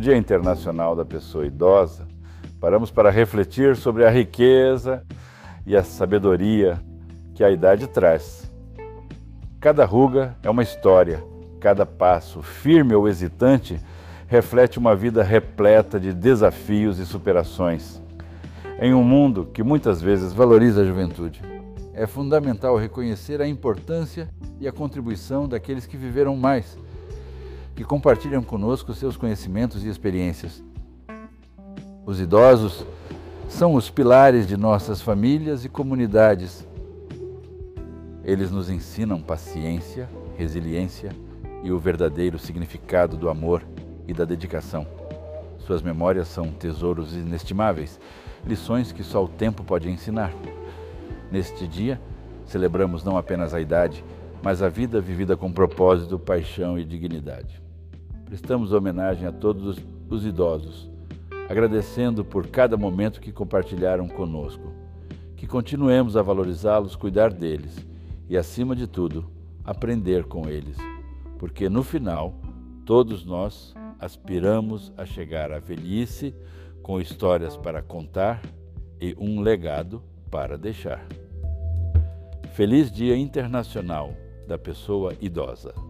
[0.00, 2.08] No Dia Internacional da Pessoa Idosa,
[2.58, 5.04] paramos para refletir sobre a riqueza
[5.66, 6.80] e a sabedoria
[7.34, 8.50] que a idade traz.
[9.60, 11.22] Cada ruga é uma história,
[11.60, 13.78] cada passo, firme ou hesitante,
[14.26, 18.00] reflete uma vida repleta de desafios e superações.
[18.80, 21.42] Em um mundo que muitas vezes valoriza a juventude,
[21.92, 26.78] é fundamental reconhecer a importância e a contribuição daqueles que viveram mais,
[27.80, 30.62] que compartilham conosco seus conhecimentos e experiências.
[32.04, 32.84] Os idosos
[33.48, 36.68] são os pilares de nossas famílias e comunidades.
[38.22, 41.16] Eles nos ensinam paciência, resiliência
[41.62, 43.62] e o verdadeiro significado do amor
[44.06, 44.86] e da dedicação.
[45.60, 47.98] Suas memórias são tesouros inestimáveis,
[48.46, 50.34] lições que só o tempo pode ensinar.
[51.32, 51.98] Neste dia,
[52.44, 54.04] celebramos não apenas a idade,
[54.42, 57.69] mas a vida vivida com propósito, paixão e dignidade.
[58.30, 59.76] Prestamos homenagem a todos
[60.08, 60.88] os idosos,
[61.48, 64.72] agradecendo por cada momento que compartilharam conosco.
[65.36, 67.84] Que continuemos a valorizá-los, cuidar deles
[68.28, 69.28] e, acima de tudo,
[69.64, 70.76] aprender com eles,
[71.40, 72.32] porque no final,
[72.86, 76.32] todos nós aspiramos a chegar à velhice
[76.84, 78.40] com histórias para contar
[79.00, 81.04] e um legado para deixar.
[82.52, 84.14] Feliz Dia Internacional
[84.46, 85.89] da Pessoa Idosa.